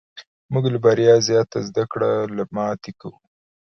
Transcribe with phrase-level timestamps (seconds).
[0.51, 3.17] موږ له بریا زیاته زده کړه له ماتې کوو.